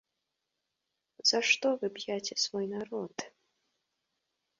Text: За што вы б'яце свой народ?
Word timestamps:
За 1.31 1.39
што 1.49 1.67
вы 1.83 1.87
б'яце 1.97 2.35
свой 2.45 2.65
народ? 2.75 3.15